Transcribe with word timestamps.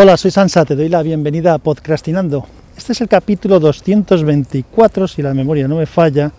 Hola, 0.00 0.16
soy 0.16 0.30
Sansa, 0.30 0.64
te 0.64 0.76
doy 0.76 0.88
la 0.88 1.02
bienvenida 1.02 1.54
a 1.54 1.58
Podcastinando. 1.58 2.46
Este 2.76 2.92
es 2.92 3.00
el 3.00 3.08
capítulo 3.08 3.58
224, 3.58 5.08
si 5.08 5.22
la 5.22 5.34
memoria 5.34 5.66
no 5.66 5.74
me 5.74 5.86
falla, 5.86 6.30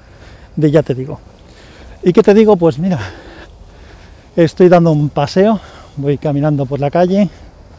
de 0.56 0.72
Ya 0.72 0.82
te 0.82 0.96
digo. 0.96 1.20
¿Y 2.02 2.14
qué 2.14 2.24
te 2.24 2.34
digo? 2.34 2.56
Pues 2.56 2.80
mira, 2.80 2.98
estoy 4.38 4.70
dando 4.70 4.94
un 4.94 5.10
paseo, 5.10 5.60
voy 5.98 6.18
caminando 6.18 6.66
por 6.66 6.80
la 6.80 6.90
calle, 6.90 7.28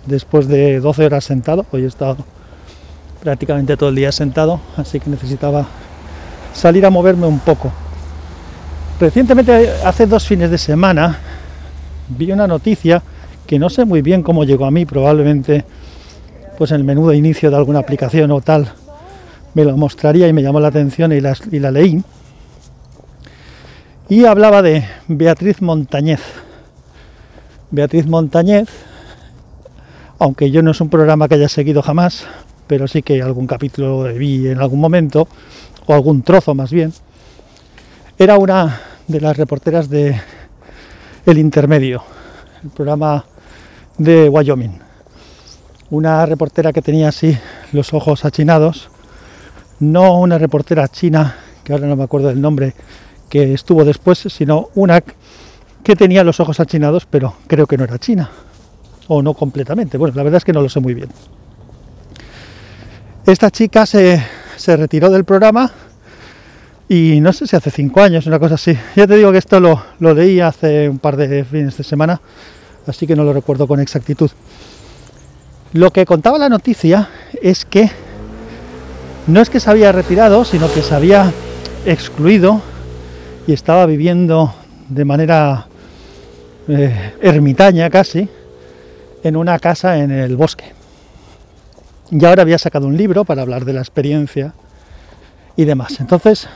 después 0.05 0.49
de 0.49 0.81
12 0.81 1.07
horas 1.07 1.25
sentado, 1.25 1.65
hoy 1.73 1.85
he 1.85 1.87
estado 1.87 2.19
prácticamente 3.23 3.75
todo 3.79 3.89
el 3.89 3.95
día 3.95 4.13
sentado, 4.13 4.61
así 4.77 5.01
que 5.01 5.09
necesitaba 5.09 5.67
salir 6.53 6.85
a 6.85 6.91
moverme 6.91 7.27
un 7.27 7.39
poco. 7.39 7.73
Recientemente, 9.01 9.71
hace 9.83 10.07
dos 10.07 10.27
fines 10.27 10.51
de 10.51 10.59
semana, 10.59 11.19
vi 12.07 12.33
una 12.33 12.47
noticia 12.47 13.03
que 13.51 13.59
no 13.59 13.69
sé 13.69 13.85
muy 13.85 14.01
bien 14.01 14.23
cómo 14.23 14.45
llegó 14.45 14.65
a 14.65 14.71
mí, 14.71 14.87
probablemente 14.87 15.65
pues 16.57 16.71
en 16.71 16.77
el 16.77 16.85
menú 16.85 17.09
de 17.09 17.17
inicio 17.17 17.51
de 17.51 17.57
alguna 17.57 17.81
aplicación 17.81 18.31
o 18.31 18.41
tal 18.41 18.73
me 19.55 19.65
lo 19.65 19.77
mostraría 19.77 20.29
y 20.29 20.33
me 20.33 20.41
llamó 20.41 20.61
la 20.61 20.69
atención 20.69 21.11
y 21.11 21.21
la, 21.21 21.37
y 21.51 21.59
leí. 21.59 22.01
Y 24.09 24.25
hablaba 24.25 24.63
de 24.63 24.85
Beatriz 25.09 25.63
Montañez. 25.63 26.21
Beatriz 27.73 28.07
Montañez, 28.07 28.69
aunque 30.21 30.53
yo 30.53 30.63
no 30.63 30.71
es 30.71 30.81
un 30.81 30.89
programa 30.89 31.27
que 31.27 31.35
haya 31.35 31.49
seguido 31.49 31.83
jamás, 31.83 32.29
pero 32.69 32.87
sí 32.87 33.03
que 33.03 33.21
algún 33.21 33.49
capítulo 33.49 34.05
vi 34.15 34.47
en 34.47 34.61
algún 34.61 34.79
momento, 34.79 35.27
o 35.87 35.93
algún 35.93 36.23
trozo 36.23 36.55
más 36.55 36.71
bien, 36.71 36.93
era 38.17 38.39
una 38.39 38.81
de 39.09 39.21
las 39.21 39.37
reporteras 39.37 39.91
de 39.91 40.21
El 41.27 41.39
Intermedio, 41.39 42.05
el 42.63 42.71
programa 42.71 43.25
de 44.01 44.31
Wyoming. 44.31 44.79
Una 45.91 46.25
reportera 46.25 46.73
que 46.73 46.81
tenía 46.81 47.09
así 47.09 47.37
los 47.73 47.93
ojos 47.93 48.25
achinados, 48.25 48.89
no 49.79 50.19
una 50.19 50.39
reportera 50.39 50.89
china, 50.89 51.37
que 51.63 51.75
ahora 51.75 51.87
no 51.87 51.97
me 51.97 52.05
acuerdo 52.05 52.29
del 52.29 52.41
nombre, 52.41 52.73
que 53.29 53.53
estuvo 53.53 53.85
después, 53.85 54.19
sino 54.29 54.71
una 54.75 55.03
que 55.83 55.97
tenía 55.97 56.25
los 56.25 56.41
ojos 56.41 56.61
achinados, 56.61 57.05
pero 57.05 57.35
creo 57.47 57.67
que 57.67 57.77
no 57.77 57.85
era 57.85 57.99
china, 57.99 58.31
o 59.07 59.21
no 59.21 59.35
completamente. 59.35 59.99
Bueno, 59.99 60.15
la 60.17 60.23
verdad 60.23 60.39
es 60.39 60.45
que 60.45 60.55
no 60.55 60.63
lo 60.63 60.71
sé 60.71 60.81
muy 60.81 60.95
bien. 60.95 61.11
Esta 63.27 63.51
chica 63.51 63.85
se, 63.85 64.25
se 64.57 64.77
retiró 64.79 65.11
del 65.11 65.25
programa 65.25 65.71
y 66.89 67.21
no 67.21 67.35
sé 67.35 67.47
si 67.47 67.55
hace 67.55 67.71
cinco 67.71 68.01
años, 68.01 68.27
una 68.27 68.39
cosa 68.39 68.55
así. 68.55 68.75
Ya 68.97 69.07
te 69.07 69.17
digo 69.17 69.31
que 69.31 69.39
esto 69.39 69.61
lo, 69.61 69.83
lo 69.99 70.15
leí 70.15 70.41
hace 70.41 70.89
un 70.89 70.99
par 70.99 71.19
de 71.19 71.45
fines 71.45 71.77
de 71.77 71.85
semana 71.85 72.19
así 72.91 73.07
que 73.07 73.17
no 73.17 73.25
lo 73.25 73.33
recuerdo 73.33 73.67
con 73.67 73.81
exactitud. 73.81 74.31
Lo 75.73 75.93
que 75.93 76.05
contaba 76.05 76.39
la 76.39 76.49
noticia 76.49 77.09
es 77.41 77.65
que 77.65 77.91
no 79.27 79.41
es 79.41 79.49
que 79.49 79.61
se 79.61 79.71
había 79.71 79.93
retirado, 79.93 80.45
sino 80.45 80.73
que 80.73 80.83
se 80.83 80.95
había 80.95 81.33
excluido 81.87 82.61
y 83.47 83.53
estaba 83.53 83.87
viviendo 83.87 84.55
de 84.89 85.05
manera 85.05 85.67
eh, 86.69 87.15
ermitaña 87.23 87.89
casi 87.91 88.29
en 89.23 89.37
una 89.37 89.59
casa 89.59 89.99
en 89.99 90.11
el 90.11 90.37
bosque. 90.37 90.73
Y 92.11 92.25
ahora 92.25 92.43
había 92.43 92.59
sacado 92.59 92.87
un 92.87 92.97
libro 92.97 93.25
para 93.25 93.43
hablar 93.43 93.65
de 93.65 93.73
la 93.73 93.81
experiencia 93.81 94.53
y 95.57 95.65
demás. 95.65 96.01
Entonces, 96.01 96.49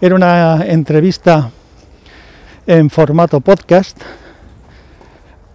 era 0.00 0.14
una 0.14 0.64
entrevista 0.66 1.50
en 2.66 2.90
formato 2.90 3.40
podcast 3.40 4.00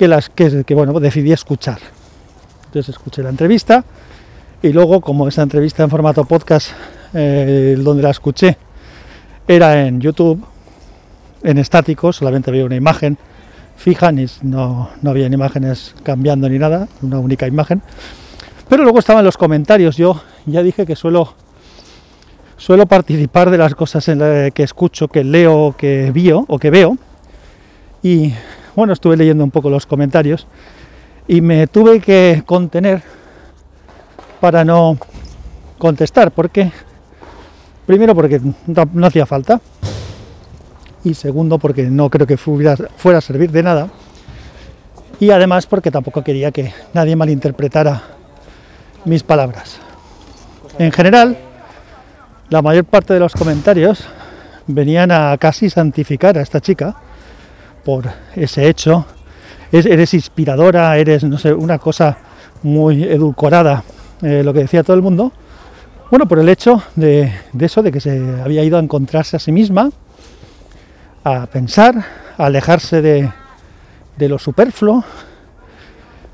que 0.04 0.08
las 0.10 0.30
que, 0.30 0.76
bueno 0.76 1.00
decidí 1.00 1.32
escuchar. 1.32 1.80
Entonces 2.66 2.90
escuché 2.90 3.24
la 3.24 3.30
entrevista 3.30 3.86
y 4.62 4.74
luego 4.74 5.00
como 5.00 5.30
esa 5.30 5.44
entrevista 5.44 5.82
en 5.82 5.90
formato 5.90 6.26
podcast 6.26 6.72
eh, 7.14 7.78
donde 7.80 8.04
la 8.04 8.10
escuché 8.10 8.58
era 9.48 9.86
en 9.86 10.02
YouTube 10.02 10.44
en 11.42 11.58
estático, 11.58 12.12
solamente 12.12 12.50
había 12.50 12.66
una 12.66 12.76
imagen 12.76 13.18
fija, 13.78 14.12
ni, 14.12 14.26
no, 14.42 14.90
no 15.02 15.10
había 15.10 15.28
imágenes 15.28 15.96
cambiando 16.04 16.50
ni 16.50 16.60
nada, 16.60 16.90
una 17.02 17.20
única 17.20 17.48
imagen. 17.48 17.82
Pero 18.68 18.84
luego 18.84 19.00
estaban 19.00 19.24
los 19.24 19.38
comentarios. 19.38 19.96
Yo 19.96 20.22
ya 20.46 20.64
dije 20.64 20.86
que 20.86 20.98
suelo 20.98 21.34
suelo 22.58 22.88
participar 22.88 23.50
de 23.52 23.58
las 23.58 23.74
cosas 23.74 24.06
en 24.10 24.52
que 24.52 24.64
escucho, 24.64 25.08
que 25.08 25.24
leo, 25.24 25.76
que 25.78 26.12
veo 26.12 26.44
o 26.50 26.60
que 26.60 26.70
veo. 26.72 26.98
Y 28.02 28.34
bueno, 28.76 28.94
estuve 28.94 29.18
leyendo 29.18 29.44
un 29.44 29.52
poco 29.52 29.70
los 29.70 29.86
comentarios 29.86 30.48
y 31.28 31.42
me 31.42 31.68
tuve 31.68 32.00
que 32.00 32.44
contener 32.46 33.02
para 34.40 34.66
no 34.66 34.98
contestar, 35.78 36.32
porque 36.32 36.72
primero 37.86 38.16
porque 38.16 38.42
no, 38.68 39.06
hacía 39.06 39.26
falta 39.26 39.62
y 41.04 41.14
segundo 41.14 41.60
porque 41.60 41.84
no 41.84 42.10
creo 42.10 42.28
que 42.28 42.38
fuera, 42.38 42.76
fuera 42.98 43.20
a 43.20 43.22
servir 43.22 43.52
de 43.52 43.64
nada 43.64 43.90
y 45.20 45.32
además 45.32 45.66
porque 45.66 45.92
tampoco 45.92 46.24
quería 46.24 46.52
que 46.52 46.74
nadie 46.94 47.16
malinterpretara 47.16 48.02
mis 49.06 49.24
palabras. 49.24 49.78
En 50.80 50.92
general, 50.92 51.38
la 52.50 52.62
mayor 52.62 52.86
parte 52.86 53.14
de 53.14 53.20
los 53.20 53.34
comentarios 53.34 54.06
venían 54.68 55.12
a 55.12 55.38
casi 55.38 55.70
santificar 55.70 56.38
a 56.38 56.42
esta 56.42 56.62
chica 56.62 56.96
por 57.84 58.06
ese 58.36 58.68
hecho. 58.68 59.06
eres 59.72 60.14
inspiradora, 60.14 60.98
eres, 60.98 61.24
no 61.24 61.38
sé, 61.38 61.54
una 61.54 61.80
cosa 61.80 62.18
muy 62.64 63.04
edulcorada, 63.04 63.84
eh, 64.22 64.42
lo 64.44 64.54
que 64.54 64.60
decía 64.60 64.84
todo 64.84 64.96
el 64.96 65.02
mundo. 65.02 65.32
Bueno, 66.10 66.28
por 66.28 66.40
el 66.40 66.48
hecho 66.50 66.82
de, 66.96 67.32
eso, 67.60 67.82
de 67.82 67.92
que 67.92 68.00
se 68.00 68.42
había 68.44 68.64
ido 68.64 68.78
a 68.78 68.82
encontrarse 68.82 69.36
a 69.36 69.40
sí 69.40 69.52
misma, 69.52 69.90
a 71.24 71.48
pensar, 71.48 71.96
a 72.38 72.46
alejarse 72.46 73.02
de, 73.02 73.32
lo 74.30 74.38
superfluo, 74.38 75.04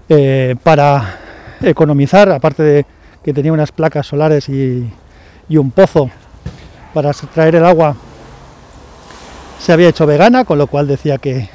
eh, 0.10 0.56
para 0.64 1.18
economizar, 1.62 2.30
aparte 2.32 2.64
de 2.64 2.86
que 3.24 3.34
tenía 3.34 3.54
unas 3.54 3.72
placas 3.72 4.08
solares 4.08 4.50
y, 4.50 4.92
y 5.48 5.58
un 5.58 5.72
pozo 5.72 6.10
para 6.94 7.12
traer 7.14 7.56
el 7.56 7.66
agua 7.66 7.96
se 9.60 9.74
había 9.74 9.90
hecho 9.90 10.08
vegana, 10.08 10.46
con 10.46 10.58
lo 10.58 10.68
cual 10.68 10.88
decía 10.88 11.18
que, 11.18 11.50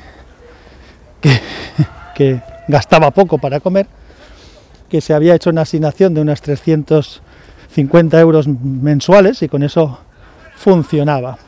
que, 2.14 2.40
gastaba 2.68 3.10
poco 3.10 3.38
para 3.38 3.60
comer, 3.60 3.86
que 4.88 5.00
se 5.00 5.14
había 5.14 5.34
hecho 5.34 5.50
una 5.50 5.62
asignación 5.62 6.14
de 6.14 6.20
unas 6.20 6.40
350 6.42 8.20
euros 8.20 8.46
mensuales 8.46 9.42
y 9.42 9.48
con 9.48 9.62
eso 9.62 9.98
funcionaba. 10.56 11.38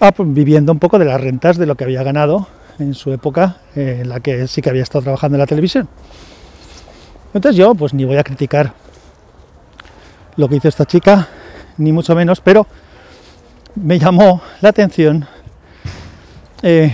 Ah, 0.00 0.12
pues 0.12 0.32
viviendo 0.32 0.70
un 0.70 0.78
poco 0.78 0.98
de 0.98 1.06
las 1.06 1.20
rentas 1.20 1.56
de 1.56 1.66
lo 1.66 1.74
que 1.74 1.84
había 1.84 2.02
ganado 2.02 2.46
en 2.78 2.94
su 2.94 3.12
época 3.12 3.56
eh, 3.74 4.00
en 4.02 4.08
la 4.08 4.20
que 4.20 4.46
sí 4.46 4.62
que 4.62 4.70
había 4.70 4.82
estado 4.82 5.02
trabajando 5.02 5.36
en 5.36 5.40
la 5.40 5.46
televisión. 5.46 5.88
Entonces 7.34 7.56
yo 7.56 7.74
pues 7.74 7.92
ni 7.92 8.04
voy 8.04 8.16
a 8.16 8.24
criticar 8.24 8.72
lo 10.36 10.48
que 10.48 10.56
hizo 10.56 10.68
esta 10.68 10.86
chica, 10.86 11.28
ni 11.78 11.90
mucho 11.90 12.14
menos, 12.14 12.40
pero 12.40 12.66
me 13.74 13.98
llamó 13.98 14.40
la 14.60 14.68
atención 14.68 15.26
eh, 16.62 16.92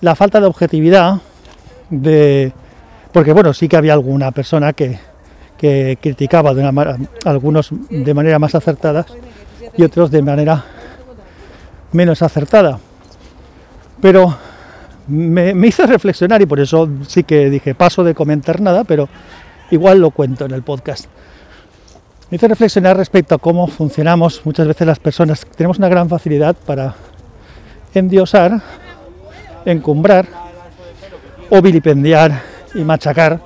la 0.00 0.14
falta 0.14 0.40
de 0.40 0.46
objetividad 0.46 1.20
de 1.90 2.52
porque 3.12 3.32
bueno 3.32 3.52
sí 3.52 3.68
que 3.68 3.76
había 3.76 3.92
alguna 3.92 4.30
persona 4.30 4.72
que, 4.72 4.98
criticaba 5.58 6.54
de 6.54 6.66
una, 6.66 6.96
algunos 7.26 7.68
de 7.90 8.14
manera 8.14 8.38
más 8.38 8.54
acertada 8.54 9.04
y 9.76 9.82
otros 9.82 10.10
de 10.10 10.22
manera 10.22 10.64
menos 11.92 12.22
acertada. 12.22 12.78
Pero 14.00 14.34
me, 15.06 15.52
me 15.54 15.66
hizo 15.66 15.84
reflexionar 15.86 16.40
y 16.40 16.46
por 16.46 16.60
eso 16.60 16.88
sí 17.06 17.24
que 17.24 17.50
dije 17.50 17.74
paso 17.74 18.04
de 18.04 18.14
comentar 18.14 18.60
nada 18.60 18.84
pero 18.84 19.08
igual 19.70 19.98
lo 19.98 20.12
cuento 20.12 20.46
en 20.46 20.52
el 20.52 20.62
podcast 20.62 21.08
me 22.30 22.36
hizo 22.36 22.46
reflexionar 22.46 22.96
respecto 22.96 23.34
a 23.34 23.38
cómo 23.38 23.66
funcionamos 23.66 24.42
muchas 24.44 24.66
veces 24.68 24.86
las 24.86 25.00
personas. 25.00 25.44
Tenemos 25.56 25.78
una 25.78 25.88
gran 25.88 26.08
facilidad 26.08 26.54
para 26.54 26.94
endiosar, 27.94 28.60
encumbrar 29.64 30.26
o 31.50 31.60
vilipendiar 31.60 32.42
y 32.74 32.78
machacar 32.80 33.40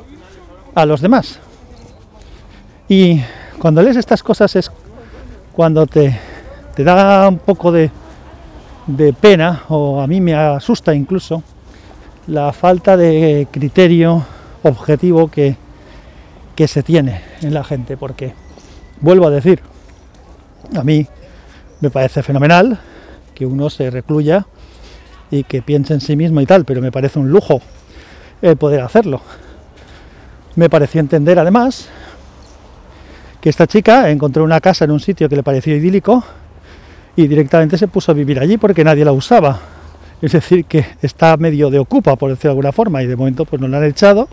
a 0.75 0.85
los 0.85 1.01
demás. 1.01 1.39
Y 2.89 3.21
cuando 3.59 3.83
lees 3.83 3.97
estas 3.97 4.23
cosas 4.23 4.55
es 4.57 4.71
cuando 5.53 5.87
te, 5.87 6.19
te 6.75 6.85
da 6.85 7.29
un 7.29 7.39
poco 7.39 7.73
de, 7.73 7.91
de 8.87 9.13
pena, 9.13 9.63
o 9.69 10.01
a 10.01 10.07
mí 10.07 10.21
me 10.21 10.35
asusta 10.35 10.95
incluso, 10.95 11.43
la 12.27 12.53
falta 12.53 12.97
de 12.97 13.49
criterio 13.51 14.25
objetivo 14.63 15.29
que, 15.29 15.57
que 16.55 16.69
se 16.69 16.83
tiene 16.83 17.23
en 17.43 17.55
la 17.55 17.65
gente, 17.65 17.97
porque 17.97 18.35
vuelvo 19.01 19.27
a 19.27 19.31
decir, 19.31 19.61
a 20.77 20.83
mí 20.83 21.07
me 21.81 21.91
parece 21.91 22.23
fenomenal 22.23 22.79
que 23.35 23.47
uno 23.47 23.69
se 23.71 23.91
recluya 23.91 24.47
y 25.31 25.45
que 25.45 25.63
piense 25.63 25.95
en 25.95 26.01
sí 26.01 26.17
mismo 26.17 26.41
y 26.41 26.47
tal, 26.47 26.65
pero 26.65 26.81
me 26.81 26.93
parece 26.93 27.19
un 27.19 27.31
lujo 27.31 27.61
poder 28.59 28.81
hacerlo. 28.81 29.21
Me 30.57 30.71
pareció 30.71 31.01
entender 31.01 31.39
además 31.39 31.89
que 33.41 33.51
esta 33.51 33.67
chica 33.67 34.11
encontró 34.11 34.45
una 34.45 34.61
casa 34.61 34.85
en 34.85 34.91
un 34.91 35.01
sitio 35.01 35.29
que 35.29 35.37
le 35.37 35.43
pareció 35.43 35.75
idílico 35.77 36.23
y 37.17 37.27
directamente 37.27 37.77
se 37.77 37.89
puso 37.89 38.13
a 38.13 38.15
vivir 38.15 38.39
allí 38.39 38.57
porque 38.57 38.85
nadie 38.85 39.05
la 39.05 39.13
usaba. 39.13 39.59
Es 40.23 40.33
decir, 40.33 40.65
que 40.65 40.87
está 41.03 41.37
medio 41.37 41.71
de 41.71 41.79
ocupa, 41.79 42.17
por 42.17 42.31
decirlo 42.31 42.51
de 42.51 42.53
alguna 42.53 42.73
forma, 42.73 43.03
y 43.03 43.07
de 43.07 43.17
momento 43.17 43.45
pues 43.45 43.61
no 43.61 43.69
la 43.69 43.79
han 43.79 43.85
echado. 43.85 44.29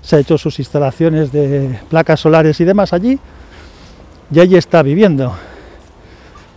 Se 0.00 0.16
ha 0.16 0.18
hecho 0.18 0.38
sus 0.38 0.58
instalaciones 0.58 1.30
de 1.30 1.78
placas 1.88 2.20
solares 2.20 2.60
y 2.60 2.64
demás 2.64 2.92
allí, 2.92 3.18
y 4.32 4.40
allí 4.40 4.56
está 4.56 4.82
viviendo. 4.82 5.34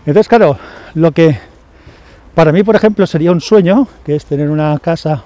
Entonces, 0.06 0.28
claro, 0.28 0.58
lo 0.96 1.12
que 1.12 1.38
para 2.36 2.52
mí, 2.52 2.64
por 2.64 2.76
ejemplo, 2.76 3.06
sería 3.06 3.32
un 3.32 3.42
sueño, 3.42 3.88
que 4.06 4.16
es 4.16 4.26
tener 4.26 4.50
una 4.50 4.78
casa 4.80 5.24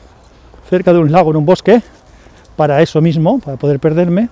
cerca 0.70 0.94
de 0.94 1.00
un 1.00 1.12
lago, 1.12 1.32
en 1.32 1.38
un 1.38 1.46
bosque, 1.46 1.82
para 2.56 2.82
eso 2.82 3.02
mismo, 3.02 3.40
para 3.40 3.58
poder 3.58 3.80
perderme. 3.80 4.30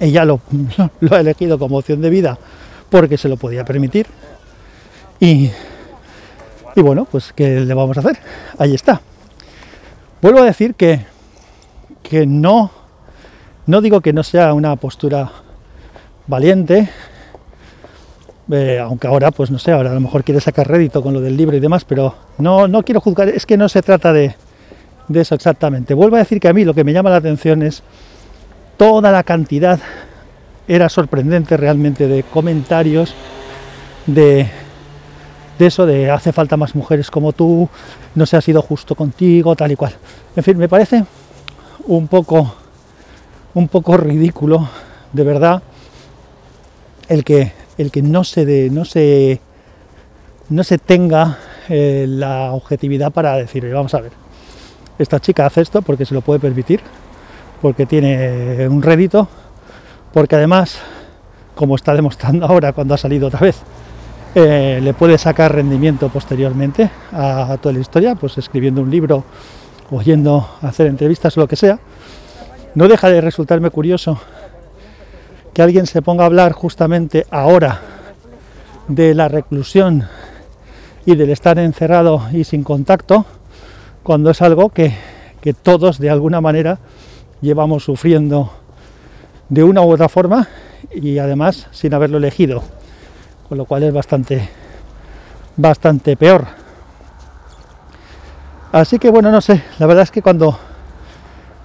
Ella 0.00 0.24
lo, 0.24 0.40
lo 1.00 1.16
ha 1.16 1.20
elegido 1.20 1.58
como 1.58 1.78
opción 1.78 2.00
de 2.00 2.10
vida 2.10 2.38
porque 2.88 3.18
se 3.18 3.28
lo 3.28 3.36
podía 3.36 3.64
permitir. 3.64 4.06
Y, 5.20 5.50
y 6.76 6.80
bueno, 6.80 7.06
pues 7.10 7.32
¿qué 7.32 7.60
le 7.60 7.74
vamos 7.74 7.96
a 7.96 8.00
hacer? 8.00 8.18
Ahí 8.58 8.74
está. 8.74 9.00
Vuelvo 10.22 10.40
a 10.40 10.44
decir 10.44 10.74
que, 10.74 11.04
que 12.02 12.26
no, 12.26 12.70
no 13.66 13.80
digo 13.80 14.00
que 14.00 14.12
no 14.12 14.22
sea 14.22 14.54
una 14.54 14.76
postura 14.76 15.30
valiente, 16.26 16.88
eh, 18.50 18.78
aunque 18.78 19.06
ahora, 19.06 19.30
pues 19.30 19.50
no 19.50 19.58
sé, 19.58 19.72
ahora 19.72 19.90
a 19.90 19.94
lo 19.94 20.00
mejor 20.00 20.24
quiere 20.24 20.40
sacar 20.40 20.68
rédito 20.68 21.02
con 21.02 21.14
lo 21.14 21.20
del 21.20 21.36
libro 21.36 21.56
y 21.56 21.60
demás, 21.60 21.84
pero 21.84 22.14
no, 22.38 22.68
no 22.68 22.82
quiero 22.82 23.00
juzgar, 23.00 23.28
es 23.28 23.46
que 23.46 23.56
no 23.56 23.68
se 23.68 23.82
trata 23.82 24.12
de, 24.12 24.34
de 25.08 25.20
eso 25.20 25.34
exactamente. 25.34 25.94
Vuelvo 25.94 26.16
a 26.16 26.20
decir 26.20 26.40
que 26.40 26.48
a 26.48 26.52
mí 26.52 26.64
lo 26.64 26.74
que 26.74 26.84
me 26.84 26.92
llama 26.92 27.10
la 27.10 27.16
atención 27.16 27.62
es 27.62 27.82
toda 28.76 29.10
la 29.12 29.22
cantidad, 29.22 29.80
era 30.66 30.88
sorprendente 30.88 31.56
realmente, 31.56 32.08
de 32.08 32.22
comentarios 32.22 33.14
de, 34.06 34.46
de 35.58 35.66
eso 35.66 35.86
de 35.86 36.10
hace 36.10 36.32
falta 36.32 36.56
más 36.56 36.74
mujeres 36.74 37.10
como 37.10 37.32
tú, 37.32 37.68
no 38.14 38.26
se 38.26 38.36
ha 38.36 38.40
sido 38.40 38.62
justo 38.62 38.94
contigo, 38.94 39.56
tal 39.56 39.72
y 39.72 39.76
cual. 39.76 39.94
En 40.36 40.42
fin, 40.42 40.58
me 40.58 40.68
parece 40.68 41.04
un 41.86 42.08
poco 42.08 42.54
un 43.54 43.68
poco 43.68 43.96
ridículo, 43.96 44.68
de 45.12 45.22
verdad, 45.22 45.62
el 47.08 47.22
que 47.22 47.52
el 47.78 47.90
que 47.90 48.02
no 48.02 48.24
se 48.24 48.44
de, 48.44 48.70
no 48.70 48.84
se 48.84 49.40
no 50.50 50.62
se 50.62 50.78
tenga 50.78 51.38
eh, 51.68 52.06
la 52.08 52.52
objetividad 52.52 53.12
para 53.12 53.36
decir, 53.36 53.70
vamos 53.72 53.94
a 53.94 54.00
ver, 54.00 54.12
esta 54.98 55.20
chica 55.20 55.46
hace 55.46 55.62
esto 55.62 55.82
porque 55.82 56.04
se 56.04 56.14
lo 56.14 56.20
puede 56.20 56.40
permitir, 56.40 56.80
porque 57.62 57.86
tiene 57.86 58.68
un 58.68 58.82
rédito, 58.82 59.26
porque 60.12 60.36
además, 60.36 60.78
como 61.54 61.76
está 61.76 61.94
demostrando 61.94 62.46
ahora 62.46 62.72
cuando 62.72 62.94
ha 62.94 62.98
salido 62.98 63.28
otra 63.28 63.40
vez, 63.40 63.56
eh, 64.34 64.80
le 64.82 64.94
puede 64.94 65.16
sacar 65.16 65.54
rendimiento 65.54 66.08
posteriormente 66.08 66.90
a, 67.12 67.56
toda 67.60 67.72
la 67.72 67.78
historia, 67.78 68.14
pues 68.14 68.36
escribiendo 68.36 68.82
un 68.82 68.90
libro, 68.90 69.24
o 69.90 70.02
yendo 70.02 70.48
a 70.60 70.68
hacer 70.68 70.88
entrevistas 70.88 71.36
lo 71.36 71.46
que 71.46 71.56
sea, 71.56 71.78
no 72.74 72.88
deja 72.88 73.08
de 73.08 73.20
resultarme 73.20 73.70
curioso 73.70 74.18
que 75.54 75.62
alguien 75.62 75.86
se 75.86 76.02
ponga 76.02 76.24
a 76.24 76.26
hablar 76.26 76.52
justamente 76.52 77.26
ahora 77.30 77.80
de 78.88 79.14
la 79.14 79.28
reclusión 79.28 80.06
y 81.06 81.16
del 81.16 81.30
estar 81.30 81.58
encerrado 81.58 82.22
y 82.32 82.44
sin 82.44 82.64
contacto, 82.64 83.24
cuando 84.02 84.30
es 84.30 84.42
algo 84.42 84.68
que, 84.68 84.94
que 85.40 85.54
todos 85.54 85.98
de 85.98 86.10
alguna 86.10 86.40
manera 86.40 86.78
llevamos 87.40 87.84
sufriendo 87.84 88.52
de 89.48 89.62
una 89.62 89.82
u 89.82 89.92
otra 89.92 90.08
forma 90.08 90.48
y 90.92 91.18
además 91.18 91.68
sin 91.70 91.94
haberlo 91.94 92.18
elegido 92.18 92.62
con 93.48 93.58
lo 93.58 93.64
cual 93.64 93.82
es 93.82 93.92
bastante, 93.92 94.48
bastante 95.56 96.16
peor. 96.16 96.46
Así 98.72 98.98
que 98.98 99.10
bueno, 99.10 99.30
no 99.30 99.40
sé, 99.40 99.62
la 99.78 99.86
verdad 99.86 100.02
es 100.02 100.10
que 100.10 100.22
cuando, 100.22 100.58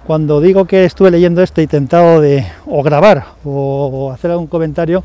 cuando 0.09 0.41
digo 0.41 0.65
que 0.65 0.85
estuve 0.85 1.11
leyendo 1.11 1.43
esto, 1.43 1.61
he 1.61 1.65
intentado 1.65 2.19
de 2.19 2.43
o 2.65 2.81
grabar 2.81 3.25
o 3.45 4.11
hacer 4.11 4.31
algún 4.31 4.47
comentario, 4.47 5.03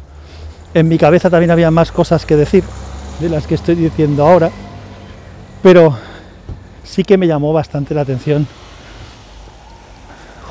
en 0.72 0.88
mi 0.88 0.96
cabeza 0.96 1.28
también 1.28 1.50
había 1.50 1.70
más 1.70 1.92
cosas 1.92 2.24
que 2.24 2.36
decir 2.36 2.64
de 3.20 3.28
las 3.28 3.46
que 3.46 3.54
estoy 3.54 3.74
diciendo 3.74 4.26
ahora, 4.26 4.50
pero 5.62 5.94
sí 6.84 7.04
que 7.04 7.18
me 7.18 7.26
llamó 7.26 7.52
bastante 7.52 7.92
la 7.94 8.00
atención. 8.00 8.46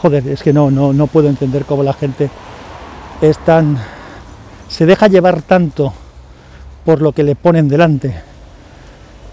Joder, 0.04 0.28
es 0.28 0.44
que 0.44 0.54
no, 0.54 0.70
no, 0.70 0.94
no 0.94 1.08
puedo 1.08 1.30
entender 1.30 1.66
cómo 1.66 1.82
la 1.82 1.94
gente 1.94 2.30
es 3.22 3.40
se 4.68 4.86
deja 4.86 5.08
llevar 5.08 5.42
tanto 5.42 5.94
por 6.86 7.02
lo 7.02 7.12
que 7.12 7.24
le 7.24 7.34
ponen 7.34 7.68
delante. 7.68 8.22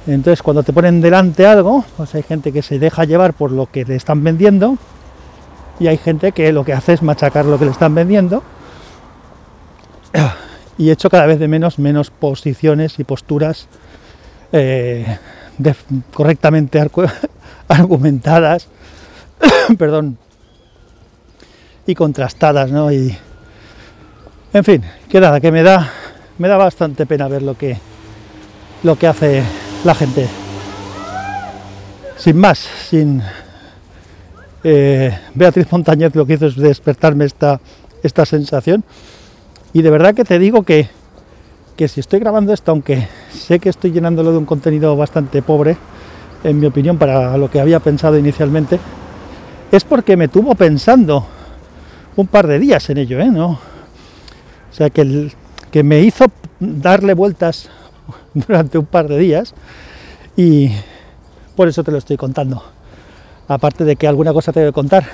Entonces 0.07 0.43
cuando 0.43 0.63
te 0.63 0.73
ponen 0.73 1.03
delante 1.03 1.47
algo, 1.47 1.85
pues 1.99 2.15
hay 2.15 2.23
gente 2.23 2.53
que 2.53 2.63
se 2.63 2.79
deja 2.79 3.05
llevar 3.05 3.35
por 3.35 3.53
lo 3.53 3.67
que 3.67 3.85
le 3.85 3.97
están 3.97 4.25
vendiendo 4.25 4.79
y 5.81 5.89
hay 5.89 5.99
gente 5.99 6.31
que 6.31 6.53
lo 6.53 6.65
que 6.65 6.73
hace 6.73 6.93
es 6.93 7.03
machacar 7.03 7.45
lo 7.47 7.59
que 7.59 7.65
le 7.65 7.73
están 7.73 7.95
vendiendo 7.95 8.45
y 10.79 10.91
hecho 10.91 11.11
cada 11.11 11.27
vez 11.27 11.41
de 11.41 11.49
menos 11.49 11.79
menos 11.79 12.11
posiciones 12.11 12.99
y 12.99 13.05
posturas 13.05 13.67
eh, 14.53 15.19
correctamente 16.13 16.81
argumentadas 17.69 18.69
perdón 19.79 20.19
y 21.87 21.95
contrastadas 21.95 22.71
no 22.71 22.93
y 22.93 23.17
en 24.53 24.65
fin 24.65 24.85
que 25.09 25.21
nada 25.21 25.41
que 25.41 25.51
me 25.51 25.63
da 25.63 25.91
me 26.41 26.49
da 26.49 26.57
bastante 26.57 27.05
pena 27.05 27.29
ver 27.29 27.43
lo 27.43 27.55
que, 27.55 27.77
lo 28.83 28.97
que 28.97 29.07
hace 29.07 29.43
la 29.85 29.95
gente. 29.95 30.27
Sin 32.17 32.39
más, 32.39 32.59
sin 32.59 33.23
eh, 34.65 35.17
Beatriz 35.35 35.71
Montañez 35.71 36.15
lo 36.15 36.27
que 36.27 36.35
hizo 36.35 36.47
es 36.47 36.57
despertarme 36.57 37.25
esta, 37.25 37.61
esta 38.03 38.25
sensación. 38.25 38.85
Y 39.73 39.83
de 39.83 39.91
verdad 39.91 40.15
que 40.15 40.25
te 40.25 40.39
digo 40.39 40.63
que, 40.63 40.89
que 41.77 41.89
si 41.89 42.01
estoy 42.01 42.21
grabando 42.21 42.53
esto, 42.53 42.73
aunque 42.73 43.09
sé 43.33 43.59
que 43.59 43.69
estoy 43.69 43.93
llenándolo 43.93 44.33
de 44.33 44.39
un 44.39 44.47
contenido 44.47 44.97
bastante 44.97 45.43
pobre, 45.43 45.77
en 46.43 46.59
mi 46.59 46.67
opinión, 46.67 46.99
para 46.99 47.37
lo 47.37 47.51
que 47.51 47.61
había 47.61 47.81
pensado 47.81 48.19
inicialmente, 48.19 48.79
es 49.71 49.85
porque 49.85 50.17
me 50.17 50.29
tuvo 50.29 50.55
pensando 50.55 51.27
un 52.17 52.27
par 52.27 52.47
de 52.47 52.59
días 52.59 52.89
en 52.91 52.99
ello, 52.99 53.21
¿eh? 53.21 53.31
¿No? 53.31 53.51
O 53.51 54.73
sea 54.73 54.91
que 54.91 55.31
que 55.71 55.83
me 55.83 56.01
hizo 56.01 56.27
darle 56.59 57.15
vueltas 57.15 57.69
durante 58.35 58.79
un 58.79 58.87
par 58.87 59.09
de 59.09 59.19
días 59.19 59.55
y 60.37 60.71
por 61.57 61.69
eso 61.69 61.85
te 61.85 61.93
lo 61.93 61.99
estoy 61.99 62.17
contando. 62.17 62.63
Aparte 63.51 63.85
de 63.85 63.97
que 63.97 64.07
alguna 64.07 64.33
cosa 64.33 64.53
te 64.53 64.61
debe 64.61 64.73
contar, 64.73 65.07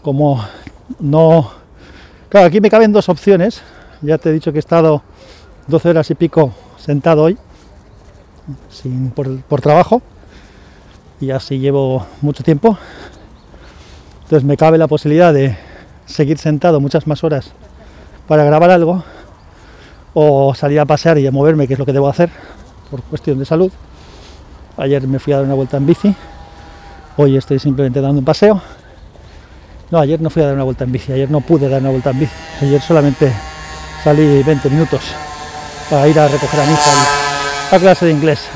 como 0.00 0.42
no... 0.98 1.50
Claro, 2.30 2.46
aquí 2.46 2.58
me 2.58 2.70
caben 2.70 2.90
dos 2.90 3.10
opciones. 3.10 3.60
Ya 4.00 4.16
te 4.16 4.30
he 4.30 4.32
dicho 4.32 4.50
que 4.50 4.56
he 4.56 4.60
estado 4.60 5.02
12 5.66 5.90
horas 5.90 6.10
y 6.10 6.14
pico 6.14 6.54
sentado 6.78 7.24
hoy, 7.24 7.36
sin, 8.70 9.10
por, 9.10 9.42
por 9.42 9.60
trabajo, 9.60 10.00
y 11.20 11.30
así 11.30 11.58
llevo 11.58 12.06
mucho 12.22 12.42
tiempo. 12.42 12.78
Entonces 14.22 14.44
me 14.44 14.56
cabe 14.56 14.78
la 14.78 14.88
posibilidad 14.88 15.34
de 15.34 15.54
seguir 16.06 16.38
sentado 16.38 16.80
muchas 16.80 17.06
más 17.06 17.22
horas 17.24 17.52
para 18.26 18.42
grabar 18.44 18.70
algo 18.70 19.04
o 20.14 20.54
salir 20.54 20.80
a 20.80 20.86
pasear 20.86 21.18
y 21.18 21.26
a 21.26 21.30
moverme, 21.30 21.66
que 21.66 21.74
es 21.74 21.78
lo 21.78 21.84
que 21.84 21.92
debo 21.92 22.08
hacer 22.08 22.30
por 22.90 23.02
cuestión 23.02 23.38
de 23.38 23.44
salud. 23.44 23.70
Ayer 24.78 25.06
me 25.06 25.18
fui 25.18 25.34
a 25.34 25.36
dar 25.36 25.44
una 25.44 25.54
vuelta 25.54 25.76
en 25.76 25.84
bici, 25.84 26.16
hoy 27.18 27.36
estoy 27.36 27.58
simplemente 27.58 28.00
dando 28.00 28.20
un 28.20 28.24
paseo. 28.24 28.60
No, 29.90 29.98
ayer 29.98 30.20
no 30.20 30.30
fui 30.30 30.42
a 30.42 30.46
dar 30.46 30.54
una 30.54 30.64
vuelta 30.64 30.84
en 30.84 30.92
bici, 30.92 31.12
ayer 31.12 31.30
no 31.30 31.40
pude 31.40 31.68
dar 31.68 31.80
una 31.80 31.90
vuelta 31.90 32.10
en 32.10 32.20
bici, 32.20 32.32
ayer 32.62 32.80
solamente 32.80 33.32
salí 34.04 34.42
20 34.42 34.70
minutos 34.70 35.00
para 35.90 36.06
ir 36.06 36.18
a 36.18 36.28
recoger 36.28 36.60
a 36.60 36.64
mi 36.64 36.72
hija 36.72 36.90
a 37.72 37.78
clase 37.78 38.06
de 38.06 38.12
inglés. 38.12 38.48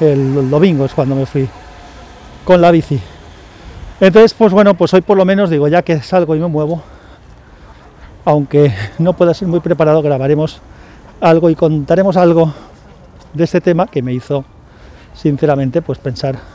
el, 0.00 0.48
domingo 0.48 0.84
es 0.84 0.94
cuando 0.94 1.16
me 1.16 1.26
fui 1.26 1.48
con 2.44 2.60
la 2.60 2.70
bici. 2.70 3.00
Entonces, 4.00 4.32
pues 4.34 4.52
bueno, 4.52 4.74
pues 4.74 4.94
hoy 4.94 5.00
por 5.00 5.16
lo 5.16 5.24
menos 5.24 5.50
digo, 5.50 5.66
ya 5.66 5.82
que 5.82 6.00
salgo 6.00 6.36
y 6.36 6.38
me 6.38 6.46
muevo, 6.46 6.82
aunque 8.24 8.72
no 8.98 9.14
pueda 9.14 9.34
ser 9.34 9.48
muy 9.48 9.60
preparado, 9.60 10.02
grabaremos 10.02 10.60
algo 11.20 11.50
y 11.50 11.56
contaremos 11.56 12.16
algo 12.16 12.52
de 13.32 13.44
este 13.44 13.60
tema 13.60 13.88
que 13.88 14.02
me 14.02 14.12
hizo 14.12 14.44
sinceramente 15.14 15.82
pues 15.82 15.98
pensar 15.98 16.53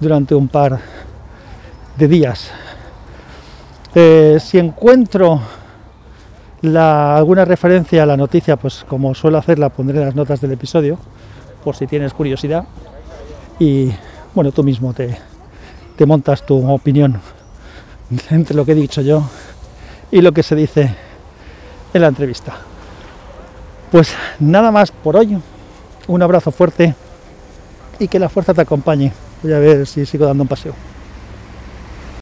durante 0.00 0.34
un 0.34 0.48
par 0.48 0.80
de 1.96 2.08
días. 2.08 2.50
Eh, 3.94 4.38
si 4.40 4.58
encuentro 4.58 5.40
alguna 6.62 7.44
referencia 7.44 8.02
a 8.02 8.06
la 8.06 8.16
noticia, 8.16 8.56
pues 8.56 8.84
como 8.88 9.14
suelo 9.14 9.38
hacer, 9.38 9.58
la 9.58 9.68
pondré 9.68 10.04
las 10.04 10.14
notas 10.14 10.40
del 10.40 10.52
episodio, 10.52 10.98
por 11.62 11.76
si 11.76 11.86
tienes 11.86 12.12
curiosidad. 12.12 12.64
Y 13.58 13.92
bueno, 14.34 14.50
tú 14.52 14.64
mismo 14.64 14.92
te 14.94 16.06
montas 16.06 16.44
tu 16.44 16.68
opinión 16.70 17.20
entre 18.30 18.56
lo 18.56 18.64
que 18.64 18.72
he 18.72 18.76
dicho 18.76 19.00
yo 19.00 19.22
y 20.10 20.20
lo 20.20 20.32
que 20.32 20.42
se 20.42 20.56
dice 20.56 20.94
en 21.92 22.00
la 22.00 22.08
entrevista. 22.08 22.54
Pues 23.90 24.14
nada 24.40 24.70
más 24.70 24.90
por 24.90 25.16
hoy. 25.16 25.38
Un 26.06 26.22
abrazo 26.22 26.50
fuerte 26.50 26.94
y 27.98 28.08
que 28.08 28.18
la 28.18 28.28
fuerza 28.28 28.52
te 28.52 28.60
acompañe. 28.60 29.12
Voy 29.44 29.52
a 29.52 29.58
ver 29.58 29.86
si 29.86 30.06
sigo 30.06 30.24
dando 30.24 30.42
un 30.44 30.48
paseo. 30.48 30.93